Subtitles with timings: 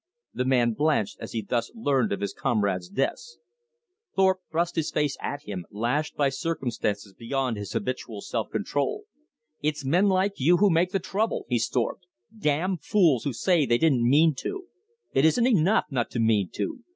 [0.33, 3.37] The man blanched as he thus learned of his comrades' deaths.
[4.15, 9.03] Thorpe thrust his face at him, lashed by circumstances beyond his habitual self control.
[9.61, 12.01] "It's men like you who make the trouble," he stormed.
[12.35, 14.63] "Damn fools who say they didn't mean to.
[15.13, 16.83] It isn't enough not to mean to.